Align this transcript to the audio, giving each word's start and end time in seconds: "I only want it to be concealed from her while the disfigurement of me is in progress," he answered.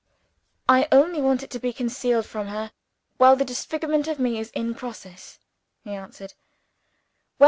"I 0.67 0.87
only 0.91 1.21
want 1.21 1.43
it 1.43 1.51
to 1.51 1.59
be 1.59 1.71
concealed 1.71 2.25
from 2.25 2.47
her 2.47 2.71
while 3.17 3.35
the 3.35 3.45
disfigurement 3.45 4.07
of 4.07 4.17
me 4.17 4.39
is 4.39 4.49
in 4.55 4.73
progress," 4.73 5.37
he 5.83 5.91
answered. 5.91 6.33